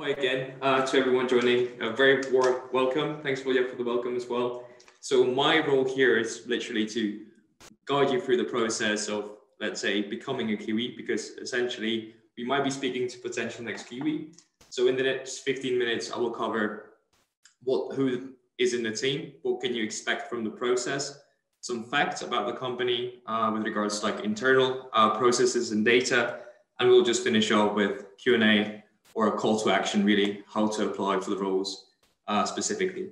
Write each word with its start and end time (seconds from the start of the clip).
Hi 0.00 0.08
again 0.08 0.54
uh, 0.62 0.86
to 0.86 0.98
everyone 0.98 1.28
joining. 1.28 1.68
A 1.82 1.90
very 1.90 2.22
warm 2.32 2.62
welcome. 2.72 3.20
Thanks, 3.22 3.44
William, 3.44 3.68
for 3.68 3.76
the 3.76 3.84
welcome 3.84 4.16
as 4.16 4.26
well. 4.26 4.64
So 5.00 5.22
my 5.22 5.64
role 5.64 5.84
here 5.84 6.16
is 6.16 6.44
literally 6.46 6.86
to 6.86 7.20
guide 7.84 8.10
you 8.10 8.18
through 8.18 8.38
the 8.38 8.44
process 8.44 9.08
of, 9.08 9.32
let's 9.60 9.82
say, 9.82 10.00
becoming 10.00 10.50
a 10.50 10.56
Kiwi, 10.56 10.94
because 10.96 11.32
essentially 11.32 12.14
we 12.38 12.44
might 12.44 12.64
be 12.64 12.70
speaking 12.70 13.06
to 13.06 13.18
potential 13.18 13.64
next 13.64 13.86
Kiwi. 13.90 14.30
So 14.70 14.88
in 14.88 14.96
the 14.96 15.02
next 15.02 15.40
15 15.40 15.78
minutes, 15.78 16.10
I 16.10 16.16
will 16.16 16.30
cover 16.30 16.94
what 17.62 17.94
who 17.94 18.30
is 18.56 18.72
in 18.72 18.82
the 18.82 18.92
team, 18.92 19.34
what 19.42 19.60
can 19.60 19.74
you 19.74 19.84
expect 19.84 20.30
from 20.30 20.42
the 20.42 20.50
process, 20.50 21.20
some 21.60 21.84
facts 21.84 22.22
about 22.22 22.46
the 22.46 22.54
company 22.54 23.20
uh, 23.26 23.50
with 23.52 23.62
regards 23.64 24.00
to 24.00 24.06
like 24.06 24.24
internal 24.24 24.88
uh, 24.94 25.18
processes 25.18 25.70
and 25.70 25.84
data, 25.84 26.40
and 26.80 26.88
we'll 26.88 27.04
just 27.04 27.22
finish 27.22 27.52
off 27.52 27.74
with 27.74 28.06
Q&A 28.16 28.81
or 29.14 29.28
a 29.28 29.32
call 29.32 29.58
to 29.60 29.70
action, 29.70 30.04
really, 30.04 30.42
how 30.46 30.66
to 30.68 30.88
apply 30.88 31.20
for 31.20 31.30
the 31.30 31.36
roles 31.36 31.86
uh, 32.28 32.44
specifically. 32.44 33.10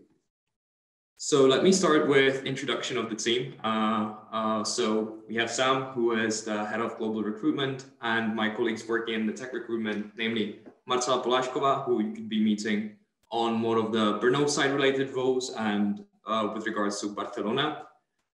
So 1.23 1.45
let 1.45 1.63
me 1.63 1.71
start 1.71 2.09
with 2.09 2.47
introduction 2.47 2.97
of 2.97 3.11
the 3.11 3.15
team. 3.15 3.55
Uh, 3.63 4.15
uh, 4.33 4.65
so 4.65 5.19
we 5.29 5.35
have 5.37 5.51
Sam, 5.51 5.93
who 5.93 6.13
is 6.13 6.45
the 6.45 6.65
head 6.65 6.81
of 6.81 6.97
global 6.97 7.23
recruitment, 7.23 7.85
and 8.01 8.35
my 8.35 8.49
colleagues 8.49 8.89
working 8.89 9.15
in 9.15 9.27
the 9.27 9.33
tech 9.35 9.53
recruitment, 9.53 10.13
namely 10.17 10.61
Marcela 10.87 11.23
Polashkova, 11.23 11.85
who 11.85 12.03
you 12.03 12.13
could 12.15 12.31
be 12.31 12.43
meeting 12.43 12.97
on 13.31 13.53
more 13.53 13.77
of 13.77 13.93
the 13.93 14.19
Brno 14.19 14.49
side 14.49 14.73
related 14.73 15.11
roles 15.11 15.53
and 15.59 16.05
uh, 16.27 16.51
with 16.55 16.67
regards 16.67 17.01
to 17.03 17.09
Barcelona. 17.09 17.83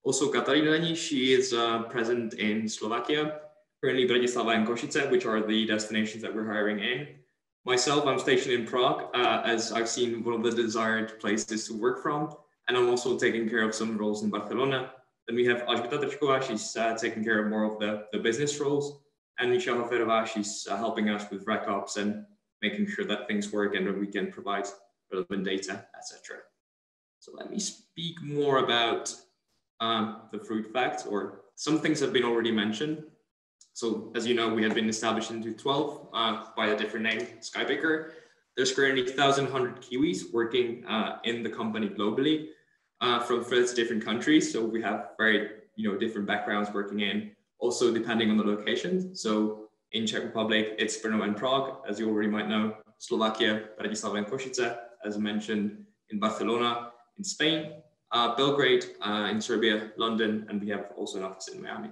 Also 0.04 0.32
Katarina 0.32 0.72
Leni, 0.72 0.96
she 0.96 1.34
is 1.34 1.54
uh, 1.54 1.84
present 1.84 2.34
in 2.34 2.68
Slovakia, 2.68 3.42
currently 3.80 4.08
Bratislava 4.08 4.56
and 4.56 4.68
Košice, 4.68 5.10
which 5.12 5.28
are 5.28 5.46
the 5.46 5.68
destinations 5.68 6.24
that 6.24 6.34
we're 6.34 6.48
hiring 6.48 6.80
in. 6.80 7.08
Myself, 7.66 8.08
I'm 8.08 8.20
stationed 8.20 8.54
in 8.54 8.66
Prague, 8.66 9.10
uh, 9.14 9.42
as 9.46 9.72
I've 9.72 9.88
seen 9.88 10.24
one 10.24 10.34
of 10.34 10.44
the 10.44 10.52
desired 10.52 11.20
places 11.20 11.68
to 11.68 11.78
work 11.78 12.02
from 12.02 12.36
and 12.68 12.78
I'm 12.78 12.90
also 12.90 13.18
taking 13.18 13.50
care 13.50 13.64
of 13.68 13.76
some 13.76 13.98
roles 13.98 14.24
in 14.24 14.30
Barcelona. 14.30 14.92
Then 15.28 15.36
we 15.36 15.46
have 15.46 15.64
Alžběta 15.64 16.00
Trčková, 16.00 16.42
she's 16.42 16.76
uh, 16.78 16.96
taking 16.98 17.22
care 17.22 17.44
of 17.44 17.50
more 17.50 17.66
of 17.66 17.80
the, 17.80 18.06
the 18.14 18.20
business 18.20 18.60
roles. 18.62 19.02
And 19.40 19.52
Michelle 19.52 19.76
Hoferová, 19.76 20.26
she's 20.26 20.68
uh, 20.72 20.78
helping 20.78 21.10
us 21.10 21.30
with 21.30 21.46
RecOps 21.46 21.98
and 21.98 22.26
making 22.62 22.88
sure 22.88 23.04
that 23.06 23.28
things 23.28 23.52
work 23.52 23.76
and 23.76 23.86
that 23.88 24.00
we 24.00 24.08
can 24.08 24.32
provide 24.32 24.68
relevant 25.12 25.44
data, 25.44 25.86
etc. 25.98 26.38
So 27.20 27.34
let 27.36 27.52
me 27.52 27.60
speak 27.60 28.22
more 28.22 28.60
about 28.60 29.14
um, 29.82 30.22
the 30.32 30.40
fruit 30.40 30.72
facts 30.72 31.06
or 31.06 31.42
some 31.56 31.80
things 31.80 32.00
have 32.00 32.14
been 32.14 32.24
already 32.24 32.52
mentioned. 32.52 33.04
So 33.82 34.12
as 34.14 34.28
you 34.28 34.36
know, 34.36 34.48
we 34.54 34.62
have 34.62 34.76
been 34.76 34.90
established 34.90 35.32
in 35.32 35.42
2012 35.42 36.10
uh, 36.14 36.44
by 36.56 36.68
a 36.68 36.78
different 36.78 37.04
name, 37.04 37.22
Skypicker. 37.40 38.12
There's 38.56 38.72
currently 38.72 39.02
1,100 39.02 39.82
Kiwis 39.82 40.32
working 40.32 40.86
uh, 40.86 41.18
in 41.24 41.42
the 41.42 41.50
company 41.50 41.90
globally 41.90 42.50
uh, 43.02 43.22
from 43.22 43.44
30 43.44 43.74
different 43.74 44.06
countries. 44.06 44.54
So 44.54 44.64
we 44.64 44.84
have 44.84 45.18
very 45.18 45.66
you 45.78 45.92
know 45.92 45.98
different 45.98 46.28
backgrounds 46.28 46.70
working 46.72 47.00
in, 47.00 47.32
also 47.58 47.92
depending 47.92 48.30
on 48.30 48.38
the 48.38 48.44
location. 48.44 49.16
So 49.16 49.70
in 49.94 50.06
Czech 50.06 50.26
Republic, 50.26 50.76
it's 50.78 51.02
Brno 51.02 51.24
and 51.24 51.36
Prague, 51.36 51.82
as 51.90 52.00
you 52.00 52.08
already 52.08 52.30
might 52.30 52.48
know. 52.48 52.76
Slovakia, 53.00 53.64
Bratislava 53.80 54.20
and 54.20 54.28
Košice, 54.28 54.78
as 55.04 55.18
mentioned, 55.18 55.88
in 56.12 56.20
Barcelona, 56.20 56.92
in 57.18 57.24
Spain, 57.24 57.82
uh, 58.12 58.36
Belgrade, 58.36 58.86
uh, 59.02 59.30
in 59.32 59.42
Serbia, 59.42 59.90
London, 59.98 60.46
and 60.50 60.62
we 60.62 60.70
have 60.70 60.92
also 60.96 61.18
an 61.18 61.24
office 61.24 61.48
in 61.48 61.64
Miami. 61.64 61.90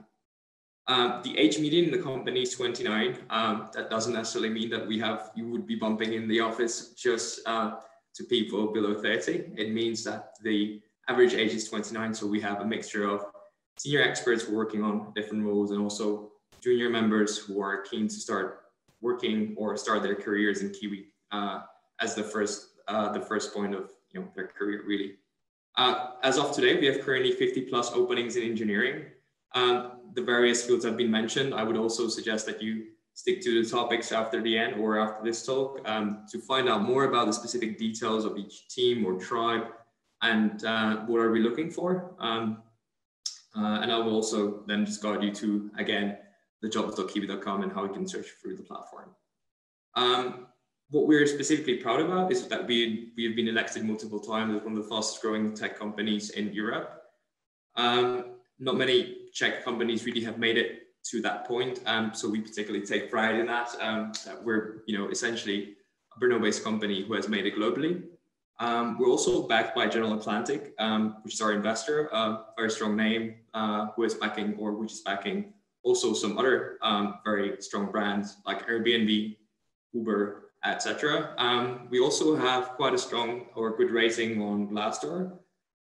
Um, 0.89 1.21
the 1.23 1.37
age 1.37 1.59
median 1.59 1.85
in 1.85 1.91
the 1.91 2.01
company 2.01 2.41
is 2.41 2.55
29. 2.55 3.19
Um, 3.29 3.69
that 3.73 3.91
doesn't 3.91 4.11
necessarily 4.11 4.49
mean 4.49 4.71
that 4.71 4.87
we 4.87 4.97
have, 4.97 5.29
you 5.35 5.47
would 5.49 5.67
be 5.67 5.75
bumping 5.75 6.13
in 6.13 6.27
the 6.27 6.39
office 6.39 6.93
just 6.93 7.41
uh, 7.45 7.75
to 8.15 8.23
people 8.23 8.73
below 8.73 8.99
30. 8.99 9.51
It 9.55 9.71
means 9.71 10.03
that 10.05 10.33
the 10.41 10.81
average 11.07 11.35
age 11.35 11.53
is 11.53 11.69
29. 11.69 12.15
So 12.15 12.25
we 12.25 12.41
have 12.41 12.61
a 12.61 12.65
mixture 12.65 13.07
of 13.07 13.25
senior 13.77 14.01
experts 14.01 14.49
working 14.49 14.83
on 14.83 15.13
different 15.15 15.45
roles 15.45 15.69
and 15.69 15.79
also 15.79 16.31
junior 16.59 16.89
members 16.89 17.37
who 17.37 17.61
are 17.61 17.81
keen 17.83 18.07
to 18.07 18.15
start 18.15 18.61
working 18.99 19.53
or 19.57 19.77
start 19.77 20.01
their 20.01 20.15
careers 20.15 20.61
in 20.61 20.71
Kiwi 20.71 21.05
uh, 21.31 21.61
as 22.01 22.15
the 22.15 22.23
first, 22.23 22.69
uh, 22.87 23.11
the 23.11 23.21
first 23.21 23.53
point 23.53 23.75
of 23.75 23.91
you 24.11 24.21
know, 24.21 24.27
their 24.35 24.47
career 24.47 24.83
really. 24.87 25.17
Uh, 25.77 26.13
as 26.23 26.39
of 26.39 26.51
today, 26.51 26.79
we 26.79 26.87
have 26.87 27.01
currently 27.01 27.31
50 27.31 27.61
plus 27.61 27.93
openings 27.93 28.37
in 28.37 28.43
engineering. 28.43 29.05
Um, 29.53 29.98
the 30.13 30.21
various 30.21 30.65
fields 30.65 30.85
have 30.85 30.97
been 30.97 31.11
mentioned. 31.11 31.53
I 31.53 31.63
would 31.63 31.77
also 31.77 32.07
suggest 32.07 32.45
that 32.47 32.61
you 32.61 32.85
stick 33.13 33.41
to 33.41 33.61
the 33.61 33.69
topics 33.69 34.11
after 34.11 34.41
the 34.41 34.57
end 34.57 34.79
or 34.79 34.97
after 34.97 35.23
this 35.23 35.45
talk 35.45 35.81
um, 35.85 36.23
to 36.31 36.39
find 36.39 36.69
out 36.69 36.83
more 36.83 37.03
about 37.05 37.27
the 37.27 37.33
specific 37.33 37.77
details 37.77 38.23
of 38.23 38.37
each 38.37 38.69
team 38.69 39.05
or 39.05 39.19
tribe 39.19 39.67
and 40.21 40.63
uh, 40.63 40.97
what 41.05 41.19
are 41.19 41.31
we 41.31 41.41
looking 41.41 41.69
for. 41.69 42.15
Um, 42.19 42.63
uh, 43.57 43.79
and 43.81 43.91
I 43.91 43.97
will 43.97 44.15
also 44.15 44.63
then 44.67 44.85
just 44.85 45.01
guide 45.01 45.23
you 45.23 45.33
to, 45.33 45.71
again, 45.77 46.17
the 46.61 46.69
jobs.kiwi.com 46.69 47.63
and 47.63 47.71
how 47.71 47.83
you 47.83 47.93
can 47.93 48.07
search 48.07 48.27
through 48.41 48.55
the 48.55 48.63
platform. 48.63 49.09
Um, 49.95 50.47
what 50.89 51.07
we're 51.07 51.27
specifically 51.27 51.75
proud 51.75 51.99
about 51.99 52.31
is 52.31 52.47
that 52.47 52.65
we, 52.65 53.11
we 53.15 53.25
have 53.25 53.35
been 53.35 53.47
elected 53.47 53.83
multiple 53.83 54.19
times 54.19 54.55
as 54.55 54.63
one 54.63 54.77
of 54.77 54.83
the 54.83 54.89
fastest 54.89 55.21
growing 55.21 55.53
tech 55.53 55.77
companies 55.77 56.31
in 56.31 56.53
Europe. 56.53 57.03
Um, 57.75 58.35
not 58.59 58.75
many 58.75 59.18
Czech 59.33 59.63
companies 59.63 60.05
really 60.05 60.23
have 60.23 60.37
made 60.37 60.57
it 60.57 60.87
to 61.11 61.21
that 61.21 61.47
point. 61.47 61.79
Um, 61.85 62.11
so 62.13 62.29
we 62.29 62.41
particularly 62.41 62.85
take 62.85 63.09
pride 63.09 63.35
in 63.35 63.45
that. 63.47 63.69
Um, 63.79 64.11
that 64.25 64.43
we're, 64.43 64.83
you 64.85 64.97
know, 64.97 65.09
essentially 65.09 65.75
a 66.15 66.19
Brno-based 66.19 66.63
company 66.63 67.03
who 67.03 67.13
has 67.13 67.27
made 67.29 67.45
it 67.45 67.55
globally. 67.55 68.03
Um, 68.59 68.97
we're 68.99 69.07
also 69.07 69.47
backed 69.47 69.73
by 69.73 69.87
General 69.87 70.13
Atlantic, 70.13 70.73
um, 70.79 71.17
which 71.23 71.33
is 71.35 71.41
our 71.41 71.53
investor, 71.53 72.07
a 72.07 72.43
very 72.57 72.69
strong 72.69 72.97
name, 72.97 73.35
uh, 73.53 73.87
who 73.95 74.03
is 74.03 74.15
backing 74.15 74.55
or 74.59 74.73
which 74.73 74.91
is 74.91 75.01
backing 75.01 75.53
also 75.83 76.13
some 76.13 76.37
other 76.37 76.77
um, 76.81 77.19
very 77.23 77.61
strong 77.61 77.91
brands 77.91 78.37
like 78.45 78.67
Airbnb, 78.67 79.37
Uber, 79.93 80.51
etc. 80.65 81.33
Um, 81.37 81.87
we 81.89 81.99
also 81.99 82.35
have 82.35 82.69
quite 82.75 82.93
a 82.93 82.97
strong 82.97 83.47
or 83.55 83.77
good 83.77 83.91
rating 83.91 84.41
on 84.41 84.69
Glassdoor, 84.69 85.37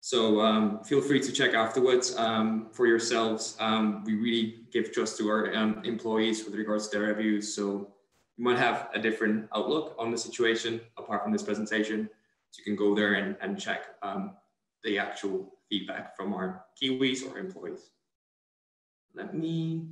so 0.03 0.41
um, 0.41 0.84
feel 0.84 1.00
free 1.00 1.22
to 1.22 1.31
check 1.31 1.53
afterwards 1.53 2.14
um, 2.18 2.68
for 2.74 2.88
yourselves. 2.88 3.56
Um, 3.62 4.03
we 4.03 4.16
really 4.16 4.66
give 4.69 4.91
trust 4.91 5.18
to 5.19 5.30
our 5.30 5.56
um, 5.56 5.81
employees 5.86 6.44
with 6.44 6.56
regards 6.56 6.90
to 6.90 6.97
their 6.97 7.08
reviews. 7.08 7.56
So 7.56 7.88
you 8.36 8.44
might 8.44 8.58
have 8.58 8.90
a 8.94 9.00
different 9.00 9.47
outlook 9.56 9.96
on 9.97 10.12
the 10.12 10.18
situation 10.18 10.81
apart 10.97 11.24
from 11.24 11.31
this 11.31 11.42
presentation. 11.42 12.09
So 12.52 12.59
you 12.59 12.66
can 12.66 12.75
go 12.75 12.94
there 12.94 13.13
and, 13.13 13.38
and 13.40 13.58
check 13.58 13.96
um, 14.02 14.36
the 14.84 15.00
actual 15.00 15.53
feedback 15.69 16.18
from 16.18 16.34
our 16.34 16.66
Kiwis 16.75 17.25
or 17.25 17.38
employees. 17.38 17.92
Let 19.16 19.34
me 19.34 19.86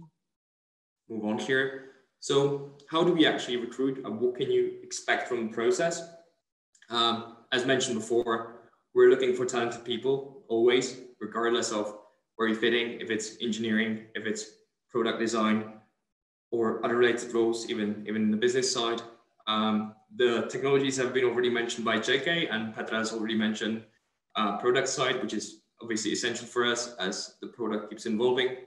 move 1.08 1.24
on 1.24 1.38
here. 1.38 1.86
So 2.20 2.74
how 2.90 3.06
do 3.06 3.14
we 3.14 3.26
actually 3.26 3.56
recruit 3.56 4.04
and 4.04 4.20
what 4.20 4.36
can 4.36 4.52
you 4.52 4.74
expect 4.84 5.30
from 5.30 5.48
the 5.48 5.54
process? 5.54 6.04
Um, 6.90 7.38
as 7.54 7.66
mentioned 7.66 7.96
before, 7.96 8.61
we're 8.94 9.10
looking 9.10 9.36
for 9.36 9.46
talented 9.46 9.84
people 9.86 10.44
always, 10.48 11.00
regardless 11.20 11.72
of 11.72 11.98
where 12.36 12.48
you're 12.48 12.58
fitting, 12.58 13.00
if 13.00 13.10
it's 13.10 13.38
engineering, 13.42 14.06
if 14.16 14.26
it's 14.26 14.46
product 14.90 15.20
design, 15.20 15.74
or 16.52 16.84
other 16.86 16.98
related 16.98 17.34
roles, 17.34 17.70
even, 17.70 18.04
even 18.08 18.24
in 18.24 18.32
the 18.32 18.38
business 18.38 18.72
side. 18.72 19.02
Um, 19.48 19.96
the 20.16 20.48
technologies 20.50 20.98
have 20.98 21.14
been 21.14 21.24
already 21.24 21.50
mentioned 21.50 21.86
by 21.86 21.98
JK 21.98 22.54
and 22.54 22.76
Petra 22.76 22.98
has 22.98 23.14
already 23.14 23.36
mentioned 23.36 23.84
uh, 24.36 24.58
product 24.58 24.90
side, 24.90 25.22
which 25.22 25.34
is 25.34 25.62
obviously 25.82 26.12
essential 26.12 26.46
for 26.46 26.66
us 26.66 26.94
as 27.00 27.36
the 27.42 27.48
product 27.48 27.90
keeps 27.90 28.06
evolving. 28.06 28.58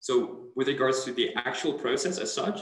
So 0.00 0.46
with 0.56 0.68
regards 0.68 1.04
to 1.04 1.12
the 1.12 1.34
actual 1.36 1.74
process 1.74 2.18
as 2.18 2.32
such, 2.32 2.60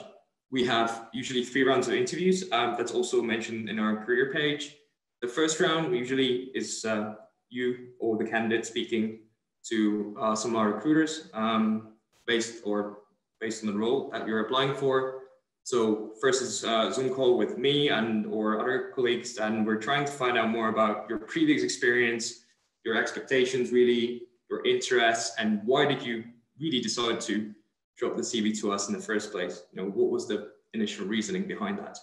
we 0.50 0.64
have 0.66 1.08
usually 1.12 1.44
three 1.44 1.64
rounds 1.64 1.88
of 1.88 1.94
interviews. 1.94 2.44
Um, 2.52 2.74
that's 2.76 2.92
also 2.92 3.22
mentioned 3.22 3.68
in 3.68 3.78
our 3.78 4.04
career 4.04 4.32
page. 4.32 4.76
The 5.22 5.28
first 5.28 5.60
round 5.60 5.96
usually 5.96 6.50
is 6.54 6.84
uh, 6.84 7.14
you 7.48 7.88
or 8.00 8.18
the 8.18 8.24
candidate 8.24 8.66
speaking 8.66 9.20
to 9.68 10.16
uh, 10.20 10.34
some 10.34 10.52
of 10.52 10.60
our 10.60 10.72
recruiters 10.72 11.28
um, 11.32 11.94
based 12.26 12.62
or 12.64 12.98
based 13.40 13.64
on 13.64 13.72
the 13.72 13.78
role 13.78 14.10
that 14.10 14.26
you're 14.26 14.40
applying 14.40 14.74
for. 14.74 15.22
So 15.64 16.12
first 16.20 16.42
is 16.42 16.64
a 16.64 16.70
uh, 16.70 16.90
Zoom 16.92 17.10
call 17.10 17.36
with 17.36 17.58
me 17.58 17.88
and 17.88 18.26
or 18.26 18.60
other 18.60 18.92
colleagues, 18.94 19.38
and 19.38 19.66
we're 19.66 19.80
trying 19.80 20.04
to 20.04 20.12
find 20.12 20.38
out 20.38 20.48
more 20.48 20.68
about 20.68 21.08
your 21.08 21.18
previous 21.18 21.62
experience, 21.64 22.44
your 22.84 22.96
expectations, 22.96 23.72
really, 23.72 24.22
your 24.48 24.64
interests, 24.64 25.34
and 25.38 25.60
why 25.64 25.86
did 25.86 26.02
you 26.02 26.24
really 26.60 26.80
decide 26.80 27.20
to 27.22 27.52
drop 27.98 28.16
the 28.16 28.22
CV 28.22 28.58
to 28.60 28.70
us 28.70 28.88
in 28.88 28.94
the 28.94 29.00
first 29.00 29.32
place? 29.32 29.64
You 29.72 29.82
know, 29.82 29.88
what 29.88 30.10
was 30.10 30.28
the 30.28 30.52
initial 30.72 31.06
reasoning 31.06 31.48
behind 31.48 31.78
that? 31.78 31.98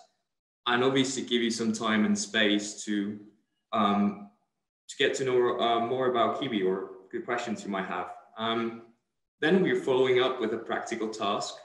And 0.67 0.83
obviously 0.83 1.23
give 1.23 1.41
you 1.41 1.51
some 1.51 1.73
time 1.73 2.05
and 2.05 2.17
space 2.17 2.83
to 2.85 3.19
um, 3.73 4.29
to 4.87 4.95
get 4.97 5.15
to 5.15 5.25
know 5.25 5.59
uh, 5.59 5.79
more 5.79 6.09
about 6.09 6.39
Kiwi 6.39 6.61
or 6.61 6.91
good 7.11 7.25
questions 7.25 7.63
you 7.63 7.69
might 7.69 7.85
have. 7.85 8.11
Um, 8.37 8.83
then 9.41 9.61
we're 9.61 9.81
following 9.81 10.21
up 10.21 10.39
with 10.39 10.53
a 10.53 10.57
practical 10.57 11.09
task 11.09 11.55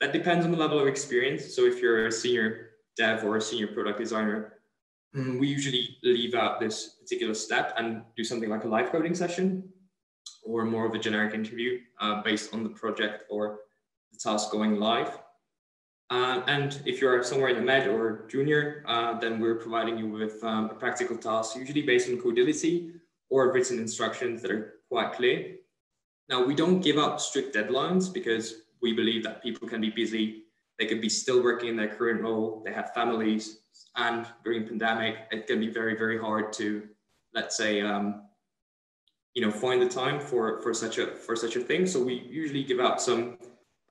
that 0.00 0.12
depends 0.12 0.44
on 0.44 0.52
the 0.52 0.58
level 0.58 0.78
of 0.78 0.86
experience. 0.86 1.54
So 1.54 1.64
if 1.64 1.80
you're 1.80 2.06
a 2.06 2.12
senior 2.12 2.70
dev 2.96 3.24
or 3.24 3.36
a 3.36 3.40
senior 3.40 3.68
product 3.68 3.98
designer, 3.98 4.54
mm, 5.14 5.38
we 5.40 5.48
usually 5.48 5.96
leave 6.02 6.34
out 6.34 6.60
this 6.60 6.96
particular 7.00 7.34
step 7.34 7.74
and 7.78 8.02
do 8.16 8.24
something 8.24 8.50
like 8.50 8.64
a 8.64 8.68
live 8.68 8.90
coding 8.90 9.14
session 9.14 9.68
or 10.44 10.64
more 10.64 10.86
of 10.86 10.94
a 10.94 10.98
generic 10.98 11.34
interview 11.34 11.80
uh, 12.00 12.22
based 12.22 12.54
on 12.54 12.62
the 12.62 12.70
project 12.70 13.24
or 13.30 13.60
the 14.12 14.18
task 14.18 14.50
going 14.50 14.78
live. 14.78 15.18
Uh, 16.08 16.42
and 16.46 16.80
if 16.86 17.00
you're 17.00 17.22
somewhere 17.22 17.48
in 17.48 17.56
the 17.56 17.62
med 17.62 17.88
or 17.88 18.26
junior, 18.28 18.84
uh, 18.86 19.18
then 19.18 19.40
we're 19.40 19.56
providing 19.56 19.98
you 19.98 20.06
with 20.08 20.42
um, 20.44 20.70
a 20.70 20.74
practical 20.74 21.16
task, 21.16 21.56
usually 21.56 21.82
based 21.82 22.08
on 22.08 22.16
Codility 22.18 22.92
or 23.28 23.52
written 23.52 23.78
instructions 23.78 24.40
that 24.42 24.50
are 24.50 24.74
quite 24.88 25.12
clear. 25.12 25.56
Now, 26.28 26.44
we 26.44 26.54
don't 26.54 26.80
give 26.80 26.98
up 26.98 27.20
strict 27.20 27.54
deadlines 27.54 28.12
because 28.12 28.62
we 28.82 28.92
believe 28.92 29.24
that 29.24 29.42
people 29.42 29.68
can 29.68 29.80
be 29.80 29.90
busy. 29.90 30.44
They 30.78 30.86
could 30.86 31.00
be 31.00 31.08
still 31.08 31.42
working 31.42 31.70
in 31.70 31.76
their 31.76 31.88
current 31.88 32.20
role. 32.20 32.62
They 32.64 32.72
have 32.72 32.92
families. 32.94 33.58
And 33.96 34.26
during 34.44 34.66
pandemic, 34.66 35.16
it 35.30 35.46
can 35.46 35.58
be 35.58 35.68
very, 35.68 35.96
very 35.96 36.18
hard 36.18 36.52
to, 36.54 36.86
let's 37.34 37.56
say, 37.56 37.80
um, 37.80 38.22
you 39.34 39.42
know, 39.42 39.50
find 39.50 39.82
the 39.82 39.88
time 39.88 40.20
for, 40.20 40.60
for 40.62 40.72
such 40.72 40.98
a 40.98 41.08
for 41.08 41.36
such 41.36 41.56
a 41.56 41.60
thing. 41.60 41.86
So 41.86 42.02
we 42.02 42.26
usually 42.28 42.64
give 42.64 42.80
out 42.80 43.00
some 43.02 43.38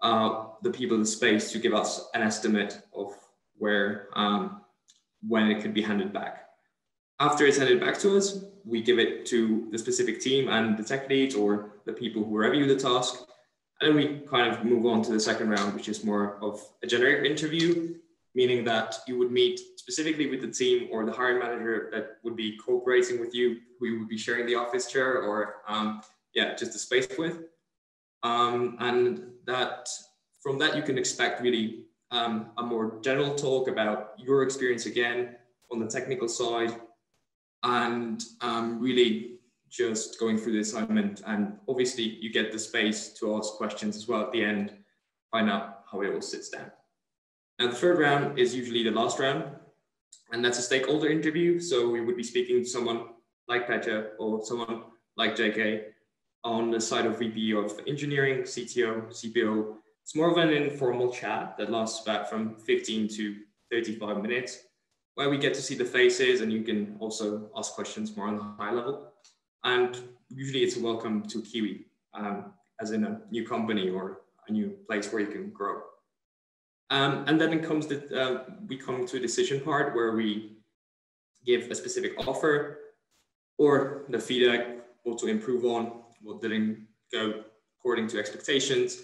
uh, 0.02 0.45
the 0.66 0.72
people 0.72 0.98
the 0.98 1.06
space 1.06 1.52
to 1.52 1.60
give 1.60 1.74
us 1.74 2.10
an 2.16 2.24
estimate 2.24 2.82
of 2.94 3.16
where 3.58 4.10
um, 4.16 4.62
when 5.26 5.48
it 5.52 5.62
could 5.62 5.74
be 5.74 5.82
handed 5.82 6.12
back. 6.12 6.50
After 7.20 7.46
it's 7.46 7.58
handed 7.58 7.80
back 7.80 7.98
to 8.00 8.18
us, 8.18 8.44
we 8.66 8.82
give 8.82 9.00
it 9.00 9.26
to 9.28 9.68
the 9.72 9.78
specific 9.78 10.20
team 10.20 10.50
and 10.50 10.76
the 10.76 10.84
tech 10.84 11.08
lead 11.08 11.36
or 11.36 11.76
the 11.86 11.94
people 11.94 12.24
who 12.24 12.36
review 12.36 12.66
the 12.68 12.76
task. 12.76 13.14
And 13.80 13.90
then 13.90 13.96
we 13.96 14.28
kind 14.28 14.52
of 14.52 14.66
move 14.66 14.86
on 14.88 15.04
to 15.04 15.14
the 15.14 15.20
second 15.20 15.50
round, 15.50 15.76
which 15.76 15.88
is 15.88 16.04
more 16.04 16.38
of 16.42 16.60
a 16.84 16.88
generic 16.88 17.30
interview, 17.30 17.96
meaning 18.34 18.66
that 18.66 18.96
you 19.08 19.20
would 19.20 19.32
meet 19.32 19.60
specifically 19.78 20.30
with 20.32 20.42
the 20.42 20.52
team 20.52 20.90
or 20.92 21.06
the 21.06 21.12
hiring 21.12 21.40
manager 21.40 21.90
that 21.94 22.18
would 22.24 22.36
be 22.36 22.58
cooperating 22.58 23.20
with 23.20 23.36
you, 23.36 23.58
who 23.80 23.86
you 23.86 24.00
would 24.00 24.10
be 24.10 24.18
sharing 24.18 24.48
the 24.48 24.56
office 24.56 24.88
chair 24.92 25.22
or 25.22 25.58
um, 25.68 26.02
yeah, 26.34 26.56
just 26.56 26.74
the 26.74 26.80
space 26.80 27.08
with. 27.20 27.44
Um, 28.24 28.78
and 28.80 29.22
that 29.46 29.88
from 30.46 30.60
that 30.60 30.76
you 30.76 30.84
can 30.84 30.96
expect 30.96 31.42
really 31.42 31.86
um, 32.12 32.52
a 32.60 32.64
more 32.64 33.00
general 33.02 33.34
talk 33.34 33.68
about 33.68 34.12
your 34.18 34.44
experience 34.44 34.86
again 34.86 35.36
on 35.72 35.80
the 35.80 35.88
technical 35.88 36.28
side 36.28 36.80
and 37.64 38.22
um, 38.42 38.80
really 38.80 39.40
just 39.72 40.20
going 40.20 40.38
through 40.38 40.54
the 40.54 40.60
assignment 40.60 41.24
and 41.26 41.58
obviously 41.68 42.04
you 42.04 42.32
get 42.32 42.52
the 42.52 42.60
space 42.60 43.10
to 43.10 43.36
ask 43.36 43.54
questions 43.54 43.98
as 43.98 44.08
well 44.08 44.22
at 44.22 44.32
the 44.32 44.44
end 44.44 44.72
find 45.32 45.50
out 45.50 45.80
how 45.92 46.02
it 46.02 46.14
all 46.14 46.22
sits 46.22 46.50
down 46.50 46.72
now 47.58 47.66
the 47.66 47.74
third 47.74 47.98
round 47.98 48.38
is 48.38 48.54
usually 48.54 48.84
the 48.84 48.92
last 48.92 49.18
round 49.18 49.46
and 50.32 50.46
that's 50.46 50.60
a 50.60 50.62
stakeholder 50.62 51.10
interview 51.10 51.60
so 51.60 51.90
we 51.90 52.02
would 52.02 52.16
be 52.16 52.24
speaking 52.24 52.60
to 52.60 52.70
someone 52.70 53.08
like 53.48 53.66
Petra 53.66 54.10
or 54.20 54.46
someone 54.46 54.84
like 55.18 55.36
JK 55.36 55.86
on 56.44 56.70
the 56.70 56.80
side 56.80 57.08
of 57.08 57.18
VP 57.18 57.54
of 57.54 57.80
engineering, 57.88 58.44
CTO, 58.44 59.08
CPO. 59.08 59.78
It's 60.06 60.14
more 60.14 60.30
of 60.30 60.38
an 60.38 60.50
informal 60.54 61.12
chat 61.12 61.58
that 61.58 61.72
lasts 61.72 62.04
about 62.04 62.30
from 62.30 62.58
15 62.58 63.08
to 63.08 63.38
35 63.72 64.22
minutes, 64.22 64.60
where 65.16 65.32
we 65.32 65.38
get 65.40 65.56
to 65.56 65.64
see 65.64 65.74
the 65.74 65.84
faces 65.84 66.42
and 66.42 66.54
you 66.54 66.62
can 66.62 66.96
also 67.00 67.50
ask 67.58 67.74
questions 67.74 68.16
more 68.16 68.28
on 68.28 68.38
the 68.38 68.44
high 68.44 68.72
level. 68.72 69.12
And 69.64 69.98
usually 70.30 70.60
it's 70.60 70.78
a 70.78 70.80
welcome 70.80 71.24
to 71.24 71.42
Kiwi, 71.42 71.88
um, 72.14 72.54
as 72.80 72.92
in 72.92 73.04
a 73.04 73.22
new 73.32 73.48
company 73.48 73.90
or 73.90 74.22
a 74.48 74.52
new 74.52 74.78
place 74.88 75.12
where 75.12 75.22
you 75.24 75.28
can 75.28 75.50
grow. 75.50 75.82
Um, 76.92 77.26
and 77.26 77.42
then 77.42 77.52
it 77.52 77.64
comes 77.64 77.88
that 77.88 78.12
uh, 78.12 78.44
we 78.68 78.78
come 78.78 79.08
to 79.08 79.18
a 79.18 79.20
decision 79.20 79.60
part 79.60 79.96
where 79.96 80.12
we 80.12 80.58
give 81.48 81.72
a 81.72 81.74
specific 81.74 82.14
offer 82.28 82.78
or 83.58 84.06
the 84.10 84.20
feedback, 84.20 84.68
what 85.02 85.18
to 85.18 85.26
improve 85.26 85.66
on, 85.66 86.04
what 86.22 86.44
didn't 86.44 86.86
go 87.12 87.42
according 87.80 88.08
to 88.10 88.20
expectations. 88.20 89.02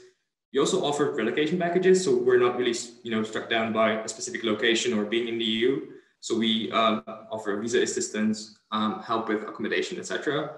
We 0.53 0.59
also 0.59 0.83
offer 0.83 1.11
relocation 1.11 1.57
packages, 1.57 2.03
so 2.03 2.17
we're 2.17 2.39
not 2.39 2.57
really, 2.57 2.75
you 3.03 3.11
know, 3.11 3.23
struck 3.23 3.49
down 3.49 3.71
by 3.71 4.01
a 4.01 4.07
specific 4.07 4.43
location 4.43 4.93
or 4.93 5.05
being 5.05 5.27
in 5.27 5.37
the 5.37 5.45
EU. 5.45 5.87
So 6.19 6.37
we 6.37 6.71
um, 6.71 7.03
offer 7.31 7.55
visa 7.59 7.81
assistance, 7.81 8.59
um, 8.71 9.01
help 9.01 9.29
with 9.29 9.43
accommodation, 9.43 9.97
etc. 9.97 10.57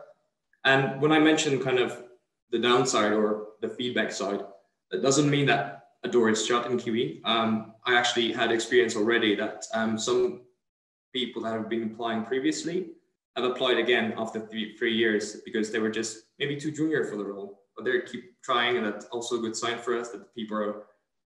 And 0.66 1.00
when 1.02 1.12
I 1.12 1.20
mention 1.20 1.62
kind 1.62 1.78
of 1.78 2.04
the 2.50 2.60
downside 2.60 3.14
or 3.14 3.50
the 3.62 3.70
feedback 3.70 4.12
side, 4.12 4.42
that 4.92 5.02
doesn't 5.02 5.30
mean 5.30 5.46
that 5.48 5.84
a 6.04 6.10
door 6.10 6.30
is 6.30 6.46
shut 6.46 6.70
in 6.70 6.78
Kiwi. 6.78 7.22
Um, 7.24 7.74
I 7.86 7.96
actually 7.96 8.32
had 8.32 8.52
experience 8.52 8.96
already 8.96 9.36
that 9.36 9.66
um, 9.74 9.98
some 9.98 10.42
people 11.14 11.44
that 11.44 11.54
have 11.54 11.70
been 11.70 11.84
applying 11.84 12.26
previously 12.26 12.88
have 13.36 13.46
applied 13.46 13.78
again 13.78 14.14
after 14.18 14.40
three, 14.40 14.76
three 14.78 14.94
years 14.94 15.38
because 15.46 15.72
they 15.72 15.80
were 15.80 15.90
just 15.90 16.26
maybe 16.40 16.56
too 16.56 16.72
junior 16.72 17.06
for 17.06 17.16
the 17.16 17.24
role. 17.24 17.63
They 17.82 18.02
keep 18.02 18.42
trying, 18.44 18.78
and 18.78 18.86
that's 18.86 19.06
also 19.06 19.38
a 19.38 19.40
good 19.40 19.56
sign 19.56 19.78
for 19.78 19.98
us 19.98 20.10
that 20.10 20.20
the 20.20 20.30
people 20.36 20.58
are, 20.58 20.84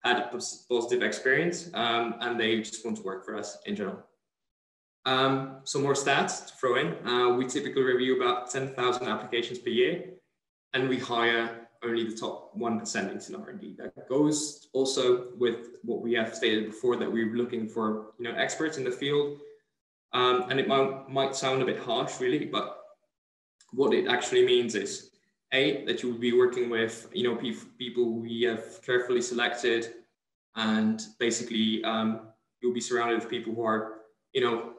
had 0.04 0.18
a 0.18 0.28
positive 0.68 1.02
experience 1.02 1.70
um, 1.74 2.16
and 2.20 2.38
they 2.38 2.58
just 2.58 2.84
want 2.84 2.96
to 2.96 3.02
work 3.04 3.24
for 3.24 3.36
us 3.36 3.58
in 3.66 3.76
general. 3.76 4.00
Um, 5.04 5.60
some 5.64 5.82
more 5.82 5.94
stats 5.94 6.46
to 6.46 6.54
throw 6.54 6.76
in. 6.76 7.06
Uh, 7.06 7.34
we 7.34 7.46
typically 7.46 7.82
review 7.82 8.16
about 8.16 8.50
10,000 8.50 9.08
applications 9.08 9.58
per 9.58 9.70
year, 9.70 10.04
and 10.74 10.88
we 10.88 10.98
hire 10.98 11.68
only 11.84 12.08
the 12.08 12.16
top 12.16 12.56
1% 12.56 13.10
into 13.10 13.38
R&D. 13.38 13.76
That 13.78 14.08
goes 14.08 14.68
also 14.72 15.28
with 15.36 15.78
what 15.82 16.00
we 16.00 16.12
have 16.14 16.34
stated 16.34 16.66
before 16.66 16.96
that 16.96 17.10
we're 17.10 17.34
looking 17.34 17.68
for 17.68 18.12
you 18.18 18.24
know, 18.24 18.36
experts 18.36 18.78
in 18.78 18.84
the 18.84 18.90
field 18.90 19.38
um, 20.12 20.46
and 20.50 20.60
it 20.60 20.68
might, 20.68 21.08
might 21.08 21.34
sound 21.34 21.62
a 21.62 21.66
bit 21.66 21.78
harsh, 21.78 22.20
really, 22.20 22.44
but 22.44 22.78
what 23.72 23.94
it 23.94 24.06
actually 24.08 24.44
means 24.44 24.74
is 24.74 25.11
a 25.52 25.84
that 25.84 26.02
you 26.02 26.10
will 26.10 26.18
be 26.18 26.32
working 26.32 26.70
with 26.70 27.08
you 27.12 27.24
know 27.24 27.36
pe- 27.36 27.66
people 27.78 28.12
we 28.12 28.42
have 28.42 28.82
carefully 28.82 29.20
selected, 29.20 29.94
and 30.56 31.02
basically 31.18 31.84
um, 31.84 32.28
you'll 32.60 32.74
be 32.74 32.80
surrounded 32.80 33.20
with 33.20 33.28
people 33.28 33.54
who 33.54 33.64
are 33.64 34.00
you 34.32 34.40
know 34.40 34.74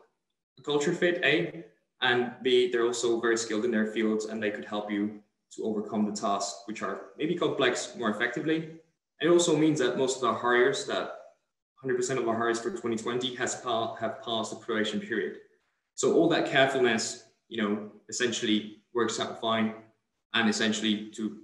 culture 0.63 0.93
fit. 0.93 1.21
A 1.23 1.65
and 2.01 2.33
B 2.41 2.71
they're 2.71 2.85
also 2.85 3.19
very 3.19 3.37
skilled 3.37 3.65
in 3.65 3.71
their 3.71 3.87
fields 3.87 4.25
and 4.25 4.41
they 4.41 4.51
could 4.51 4.65
help 4.65 4.91
you 4.91 5.19
to 5.55 5.63
overcome 5.63 6.05
the 6.05 6.11
tasks 6.11 6.63
which 6.65 6.81
are 6.81 7.01
maybe 7.18 7.35
complex 7.35 7.95
more 7.97 8.09
effectively. 8.09 8.69
It 9.21 9.27
also 9.30 9.56
means 9.56 9.80
that 9.80 9.97
most 9.97 10.18
of 10.18 10.23
our 10.23 10.37
hires 10.37 10.85
that 10.87 11.19
100% 11.83 12.18
of 12.18 12.27
our 12.27 12.35
hires 12.35 12.59
for 12.59 12.71
2020 12.71 13.35
has 13.35 13.56
pa- 13.56 13.95
have 13.95 14.21
passed 14.23 14.51
the 14.51 14.57
probation 14.57 14.99
period. 14.99 15.37
So 15.95 16.13
all 16.15 16.27
that 16.30 16.47
carefulness, 16.49 17.25
you 17.47 17.61
know, 17.61 17.92
essentially 18.09 18.77
works 18.94 19.19
out 19.19 19.39
fine 19.39 19.75
and 20.33 20.49
essentially 20.49 21.09
to 21.16 21.37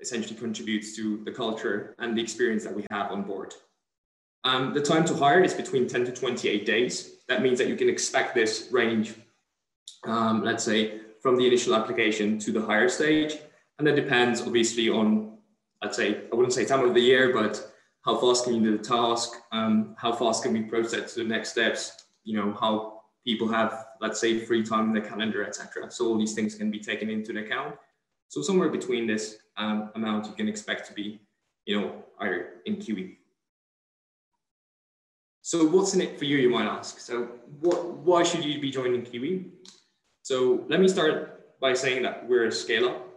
essentially 0.00 0.36
contributes 0.36 0.94
to 0.96 1.22
the 1.24 1.32
culture 1.32 1.94
and 1.98 2.16
the 2.16 2.22
experience 2.22 2.64
that 2.64 2.74
we 2.74 2.84
have 2.90 3.10
on 3.10 3.22
board. 3.22 3.54
Um, 4.44 4.74
the 4.74 4.82
time 4.82 5.04
to 5.06 5.14
hire 5.14 5.42
is 5.42 5.54
between 5.54 5.88
10 5.88 6.04
to 6.04 6.12
28 6.12 6.66
days. 6.66 7.16
That 7.28 7.42
means 7.42 7.58
that 7.58 7.68
you 7.68 7.76
can 7.76 7.88
expect 7.88 8.34
this 8.34 8.68
range, 8.70 9.14
um, 10.06 10.44
let's 10.44 10.62
say, 10.62 11.00
from 11.20 11.36
the 11.36 11.46
initial 11.46 11.74
application 11.74 12.38
to 12.40 12.52
the 12.52 12.60
hire 12.60 12.88
stage. 12.88 13.38
And 13.78 13.86
that 13.86 13.96
depends 13.96 14.42
obviously 14.42 14.88
on, 14.88 15.38
let's 15.82 15.96
say, 15.96 16.22
I 16.32 16.36
wouldn't 16.36 16.52
say 16.52 16.64
time 16.64 16.84
of 16.84 16.94
the 16.94 17.00
year, 17.00 17.32
but 17.32 17.72
how 18.04 18.16
fast 18.18 18.44
can 18.44 18.54
you 18.54 18.60
do 18.60 18.78
the 18.78 18.84
task, 18.84 19.32
um, 19.50 19.96
how 19.98 20.12
fast 20.12 20.44
can 20.44 20.52
we 20.52 20.62
process 20.62 21.14
the 21.14 21.24
next 21.24 21.50
steps, 21.50 22.04
you 22.22 22.36
know, 22.36 22.52
how 22.52 23.02
people 23.24 23.48
have, 23.48 23.86
let's 24.00 24.20
say, 24.20 24.38
free 24.38 24.62
time 24.62 24.86
in 24.86 24.92
the 24.92 25.00
calendar, 25.00 25.44
etc. 25.44 25.90
So 25.90 26.06
all 26.06 26.16
these 26.16 26.34
things 26.34 26.54
can 26.54 26.70
be 26.70 26.78
taken 26.78 27.10
into 27.10 27.36
account. 27.36 27.74
So 28.28 28.42
somewhere 28.42 28.68
between 28.68 29.06
this 29.06 29.38
um, 29.56 29.90
amount 29.94 30.26
you 30.26 30.32
can 30.32 30.48
expect 30.48 30.86
to 30.88 30.92
be, 30.92 31.20
you 31.64 31.80
know, 31.80 32.02
in 32.66 32.76
Kiwi. 32.76 33.18
So 35.42 35.64
what's 35.64 35.94
in 35.94 36.00
it 36.00 36.18
for 36.18 36.24
you, 36.24 36.38
you 36.38 36.50
might 36.50 36.66
ask. 36.66 36.98
So 36.98 37.28
what, 37.60 37.86
why 37.98 38.24
should 38.24 38.44
you 38.44 38.60
be 38.60 38.70
joining 38.70 39.02
Kiwi? 39.02 39.46
So 40.22 40.64
let 40.68 40.80
me 40.80 40.88
start 40.88 41.60
by 41.60 41.72
saying 41.72 42.02
that 42.02 42.28
we're 42.28 42.46
a 42.46 42.52
scale 42.52 42.88
up. 42.88 43.08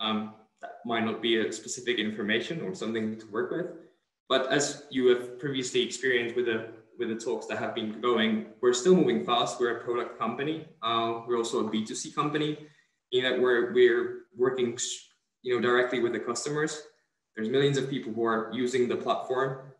Um, 0.00 0.34
that 0.60 0.80
might 0.84 1.04
not 1.04 1.22
be 1.22 1.38
a 1.38 1.52
specific 1.52 1.98
information 1.98 2.62
or 2.62 2.74
something 2.74 3.16
to 3.16 3.26
work 3.28 3.52
with. 3.52 3.66
But 4.28 4.50
as 4.52 4.84
you 4.90 5.06
have 5.08 5.38
previously 5.38 5.82
experienced 5.82 6.34
with 6.34 6.46
the 6.46 6.70
with 6.98 7.10
the 7.10 7.14
talks 7.14 7.46
that 7.46 7.58
have 7.58 7.76
been 7.76 8.00
going, 8.00 8.46
we're 8.60 8.72
still 8.72 8.96
moving 8.96 9.24
fast. 9.24 9.60
We're 9.60 9.76
a 9.76 9.84
product 9.84 10.18
company. 10.18 10.66
Uh, 10.82 11.20
we're 11.28 11.36
also 11.36 11.64
a 11.64 11.70
B2C 11.70 12.12
company 12.12 12.58
in 13.12 13.24
that 13.24 13.40
we're 13.40 13.72
we're 13.72 14.20
working 14.36 14.78
you 15.42 15.54
know 15.54 15.60
directly 15.60 16.00
with 16.00 16.12
the 16.12 16.20
customers. 16.20 16.82
There's 17.36 17.48
millions 17.48 17.78
of 17.78 17.88
people 17.88 18.12
who 18.12 18.24
are 18.24 18.50
using 18.52 18.88
the 18.88 18.96
platform. 18.96 19.72